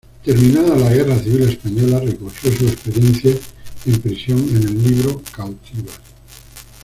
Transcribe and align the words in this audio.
Terminada 0.25 0.75
la 0.77 0.89
Guerra 0.91 1.15
Civil 1.19 1.43
Española, 1.47 1.99
recogió 1.99 2.51
su 2.51 2.67
experiencia 2.67 3.37
en 3.85 4.01
prisión 4.01 4.39
en 4.49 4.55
el 4.57 4.83
libro 4.83 5.21
"Cautivas. 5.31 6.01